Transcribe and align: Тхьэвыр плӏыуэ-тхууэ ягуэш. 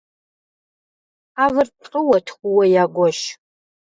Тхьэвыр 1.33 1.67
плӏыуэ-тхууэ 1.81 2.65
ягуэш. 2.83 3.19